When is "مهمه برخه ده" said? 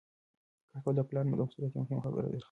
1.83-2.39